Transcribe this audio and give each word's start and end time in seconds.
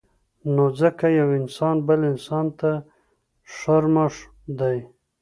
نو 0.53 0.63
ځکه 0.81 1.05
يو 1.19 1.27
انسان 1.39 1.75
بل 1.87 1.99
انسان 2.11 2.45
ته 2.59 2.71
شرمښ 3.55 4.15
دی 4.59 4.77